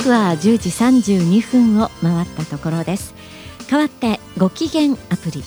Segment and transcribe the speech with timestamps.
[0.00, 3.12] 刻は10時32分を回ったところです。
[3.70, 5.42] 代わってご機嫌アプリ。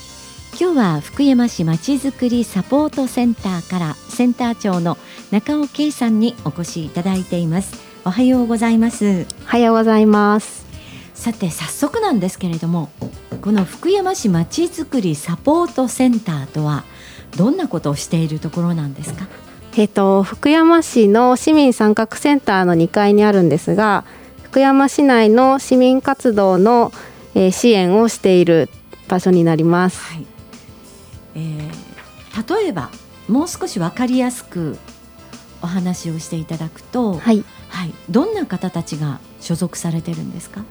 [0.60, 5.00] 今日は福山市まちづくりサポートセンターからセンター長の
[5.32, 7.74] 中尾圭さんにお越しいただいています。
[8.06, 9.26] おはようございます。
[9.42, 10.68] おはようございます。
[11.16, 12.92] さて早速なんですけれども
[13.42, 16.84] この福山市まちづくりサポートセンターとは
[17.38, 19.26] どんなことをしているところなんですか？
[19.76, 24.06] えっと、福山市の市民参画センターの2階にあるんですが
[24.54, 26.92] 福山市内の市民活動の、
[27.34, 28.70] えー、支援をしている
[29.08, 30.28] 場所になります、はい。
[31.34, 32.92] えー、例えば
[33.28, 34.78] もう少し分かりやすく
[35.64, 40.64] お話をしていただくと、はい、はい、どんな方たちが所属されてるんですか？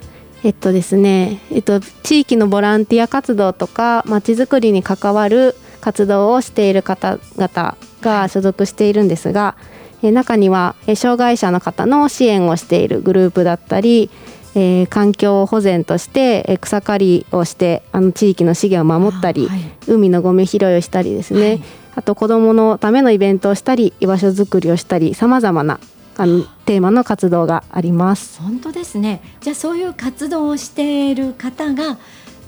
[0.45, 14.11] えっとですね、えっと、地域のボランティア活動とかまちづくりに関わる活動をしている方々が所属しているんですが、え中には障害者の方の支援をしているグループだったり、
[14.55, 21.63] えー、環境保全として草刈りをしてあの地域の資源を守ったり、はい、海のゴミ拾いをしたりですね、はい、
[21.97, 25.79] あと子どものためのイベントをしたり居場所づくりをしたりさまざまな
[26.17, 28.41] あのテーマの活動があります。
[28.43, 29.23] 本当ですね。
[29.41, 31.99] じゃあそういう活動をしている方が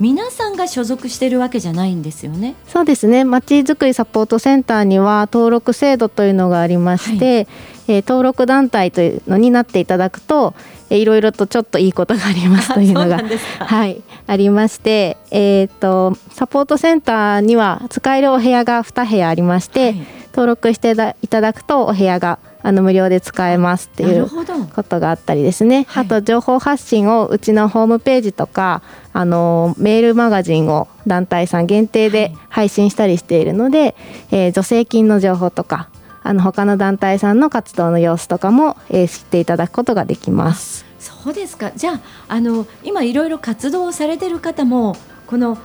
[0.00, 2.56] 皆さんが所属しているわけじゃないんですよね。
[2.66, 3.24] そうですね。
[3.24, 7.46] まちづくりサポートセンターには登録制度というのがありまして、はい、
[7.88, 10.54] えー、登録団体というのになっていただくと、
[10.90, 13.20] えー、いろいろとちょっといいことがありますというのが
[13.60, 24.26] はいありまして、えっ、ー、とサポートセンターには使えるお部屋が2部屋ありまして、はい、登録していただくとお部屋があの無料で使えますっていう
[24.74, 33.94] ことがあったりですね、あと情報発信をうちのホームページとかあのメールマガジンを団体さん限定で配信したりしているので、はい、
[34.30, 35.90] えー、助成金の情報とか
[36.22, 40.86] あの他の団体さんの活動の様子とかも、えー、知っていただくことができます。
[40.98, 41.70] そうですか。
[41.76, 45.58] じゃああの今いろいろ活動をされてる方もこの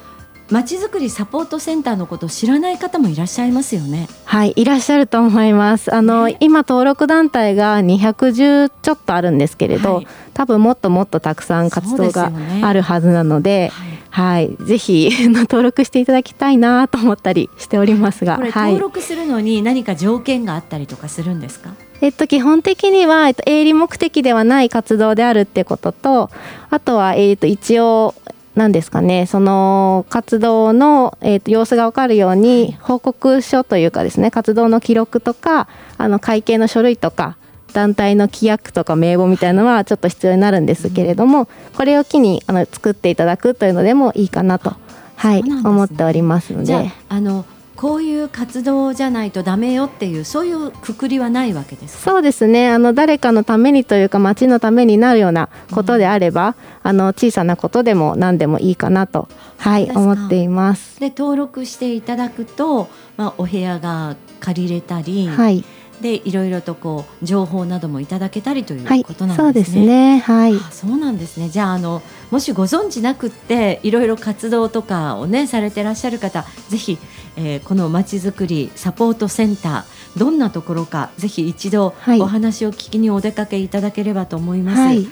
[0.52, 4.08] まちづくりサポートセンターのことを知らない方もいらっしゃいますよね。
[4.26, 5.94] はい、いらっしゃると思います。
[5.94, 12.32] あの、ね、今登録団体が210ちょっとあるんですけれど、はい、多分もっともっとたくさん活動が
[12.64, 13.72] あるはずなので、
[14.12, 21.70] はい、はい、ぜひ 登録していただきたいなと思ったりしておりますが、登録するのに何か条件があったりとかするんですか？
[22.02, 26.30] えっと、基本的には、えっと、営利目的ではない活動であるってことと
[26.70, 28.16] あとは、えっと、一応
[28.60, 29.26] 何ですかね。
[29.26, 37.38] その活動の、えーと、様子が分かるように報告書というかですね活動の記録とかあの会計の書類とか
[37.72, 41.48] 団体の規約とか名簿みたいなのはちょっと必要になるんですけれども、
[41.78, 44.76] これを機にあの作っていただくというのでもいいかなと、
[45.16, 46.92] はい、ね、思っておりますので。
[47.08, 47.46] あの
[47.80, 59.30] こういう活動じゃないとダメよっていうそういうくくりはないわけですそうですねあの誰かのためにというか町のためになるようなことであれば、うん、あの小さなことでも何でもいいかなと
[59.60, 65.64] はい思っていますで登録していただくと、まあ、お部屋が借りれたり、はい、
[66.02, 70.20] でいろいろとこう情報などもいただけたりということなんですね。
[70.20, 70.60] はい、そうですね。
[70.60, 70.74] はい。
[70.74, 71.50] そうなんですね。
[71.50, 72.02] じゃああの
[72.32, 76.98] もしご存知なくっていろいろ活動とかをねされてらっしゃる方、ぜひ
[77.42, 84.82] えー、このまちづくりサポートセンターどんなところかぜひ一度お話を聞きにお出かけいただければと思います。
[84.82, 85.08] はい、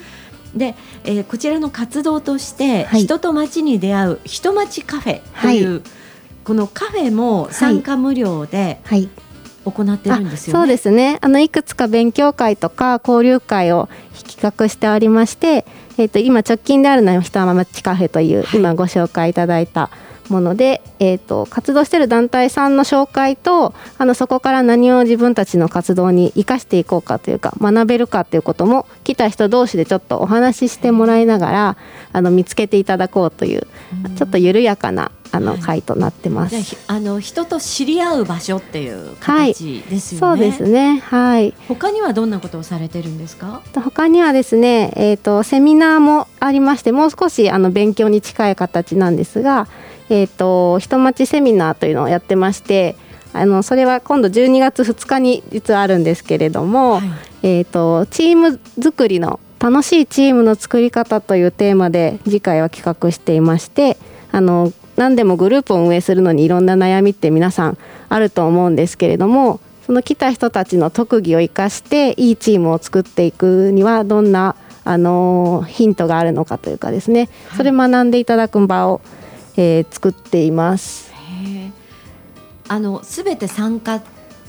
[0.54, 5.82] で、えー、こちらの活動として、はい、人と街に出会う人町カフェという、はい、
[6.44, 8.82] このカフェも参加無料で、
[9.64, 11.20] 行ってるんですよ、ね、そうですね。
[11.22, 15.66] あのいくつか勉強会とか交流会を企画しておりまして、
[15.98, 19.90] えーと、今直近であるのは人町カフェという、今ご紹介いただいた
[20.30, 31.78] もので、えーと、活動している団体さんの紹介とあのそこから何を自分たちの活動に生かしていこうかというか学べるかということも来た人同士でちょっとお話ししてもらいながら
[32.14, 33.68] あの見つけていただこうという、
[34.16, 36.78] ちょっと緩やかなあの会となってます。
[36.88, 40.28] あの人と知り合う場所っていう形ですよね。
[40.28, 41.00] はい、そうですね。
[41.00, 41.54] はい。
[41.68, 43.62] 他にはどんなことをされてるんですか？
[43.74, 49.68] 他にはですね、えっ、ー、とセミナーもありまして、もう少しあの勉強に近い形なんですが、
[50.10, 52.96] えーと、人待ちセミナーというのをやってまして
[53.34, 57.04] あのそれは今度12月2日に実はあるんですけれども、はい、
[57.44, 63.98] えーと、チーム作りの楽しいチームの作り方というテーマで次回は企画していまして
[64.32, 67.78] あの何でもグループを運営するのにいろんな悩みって皆さん
[68.10, 79.02] あると思うんですけれどもその来た人たちの特技を生かしていいチームを作っていくにはどんなあのヒントがあるのかというかですね、それ学んでいただく場を
[79.58, 81.12] えー、作っています。
[82.70, 84.02] あのすべて参加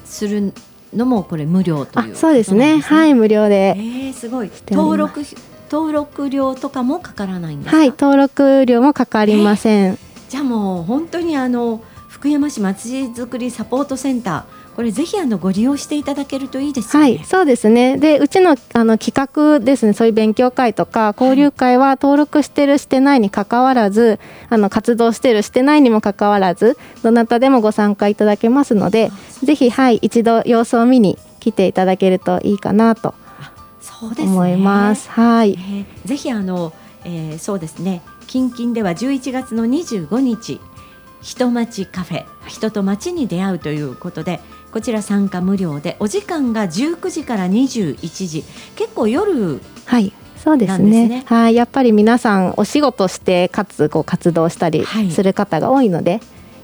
[0.04, 0.52] する
[0.92, 2.80] のもこれ無料という、ね、そうですね。
[2.80, 3.74] はい無料で。
[3.76, 4.50] えー、すごい。
[4.70, 5.22] 登録
[5.70, 9.98] 登録料とかもかからないんですはい登録料もかかりません
[10.28, 17.02] じゃあもう本当にあの福山市まちづくりサポートセンターこれぜひあのご利用していただけるといいですね。
[17.02, 17.98] はい、そうですね。
[17.98, 19.92] で、うちのあの企画ですね。
[19.92, 29.10] そういう勉強会とか交流会は登録してるしてないにかかわらず、あの活動してるしてないにもかかわらず、どなたでもご参加いただけますので、
[29.42, 33.16] ぜひはい一度様子を見に来ていただけるといいかなと
[34.00, 35.02] 思います。
[35.02, 36.72] すね、はい、えー、ぜひあの、
[37.04, 38.00] えー、そうですね。
[38.28, 40.60] 近々では11月の25日。
[41.20, 44.38] 人町カフェ人と町に出会うということで
[44.70, 48.44] こちら参加無料でお時間が19時から21時。
[48.76, 56.20] 結構夜はいそうですね、ね、はいやっぱり皆さんお仕事してかつこう活動したりする方が多いので、はい、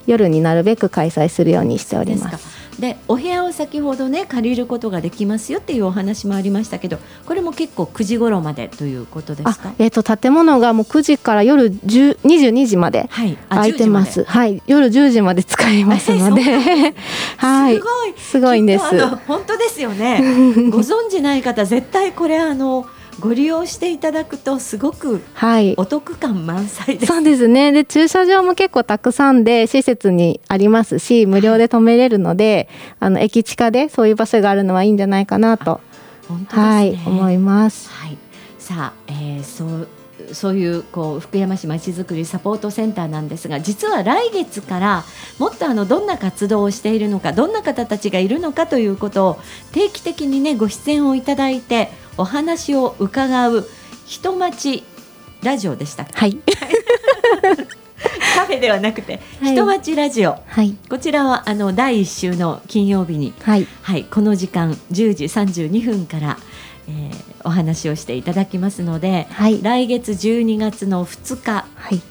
[0.07, 2.64] 夜になるべく開催するようにしております。
[2.79, 9.73] でお部屋を先ほどね借りることができますよっていうお話もありましたけどこれも結構9時頃までということですか？
[9.79, 13.09] えーと、建物がもう9時から夜22時まで
[13.49, 16.43] 空いてます、はい、はい、夜10時まで使えますので、
[17.39, 18.15] はい、すごい。
[18.17, 18.85] すごいんです。
[19.27, 20.21] 本当ですよね。
[20.71, 22.87] ご存知ない方絶対これあの
[23.21, 25.23] ご利用していただくとすごく
[25.77, 27.73] お得感満載です、はい、そうですね。
[27.73, 32.69] で駐車場も結構たくさんで施設にありますし無料で止めれるので、
[33.01, 35.81] はい、あの駅地下でそういう場所があるのはいいんじゃないかなと、
[36.31, 37.91] ね、はい思います。
[37.91, 38.19] はい、
[38.59, 39.89] さあ、えー、そう
[40.33, 45.05] そういうこう福山市まちづくりサポートセンターなんですが実は来月から
[45.39, 49.39] もっとあのどんな活動をしているのかどんな方たちがいるのかということを
[49.73, 53.69] 定期的にねご出演をいただいてお話を伺う
[54.07, 54.85] 人町
[55.43, 56.07] ラジオでした。
[56.13, 56.39] はい。
[58.35, 66.39] カフェではなくて、はい、人町ラジオ、はい、こちらはあの第1週の金曜日に、はい、はい、この時間10時32分から、
[66.89, 67.15] えー、
[67.45, 71.65] お話をしていただきますので、はい、来月12月の2日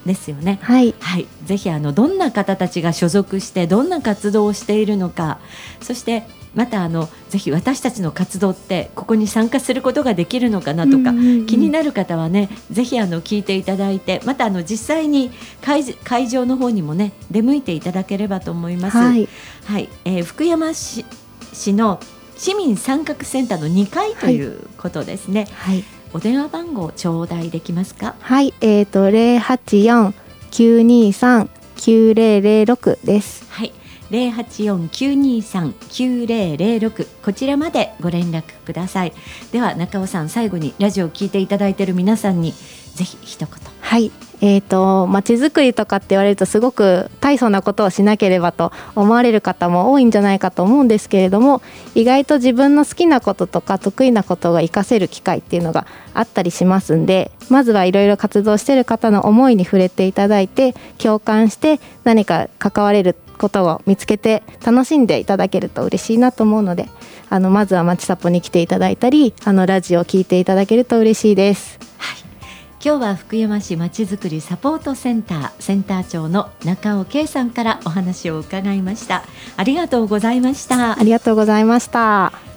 [0.05, 0.59] ですよね。
[0.61, 5.39] はい、はい、ぜひあのどんな方たちが所属してどんな活動をしているのか、
[5.81, 6.23] そして
[6.55, 11.11] またあのぜひ私たちの活動ってここに参加することができるのかなとか、
[11.47, 18.97] 気になる方はねぜひあの聞いていただいてまたあの実際に会会場の方にもね出向いていただければと思います。
[18.97, 19.27] はい、
[19.65, 21.05] はい、えー、福山市
[21.51, 21.99] 市の
[22.35, 25.47] 市民参画センターの2階ということですね。
[25.53, 25.83] はい、
[26.13, 28.15] お電話番号頂戴できますか？
[28.19, 30.13] はい、えっ、ー、と零八四
[30.51, 33.45] 九二三九零零六です。
[33.49, 33.73] はい。
[34.13, 37.07] 零八四九二三九零零六。
[37.25, 39.13] こちらまでご連絡ください。
[39.51, 42.53] では中尾さん最後にラジオを聞いていただいている皆さんに
[42.93, 43.49] ぜひ一言。
[43.81, 44.11] はい。
[44.39, 51.61] えーと、街づくりとかって言われるとすごく大層なことをしなければと思われる方も多いんじゃないかと思うんですけれども
[51.95, 66.89] 意外と自分の好きなこととか得意なことが活かせる機会っていうのがあったりしますんでまずはいろいろ活動してる方の思いに触れていただいて共感して何か関われることを見つけて楽しんでいただけると嬉しいなと思うので
[67.29, 71.79] あのまずはまちさぽに来ていただいたりあのラジオを聞いていただけると嬉しいです。
[71.97, 72.17] はい。
[72.85, 79.23] 今日は福山市まちづくりサポートセンターセンター長の中尾圭さんからお話を伺いました。
[79.57, 80.99] ありがとうございました。
[80.99, 82.52] ありがとうございました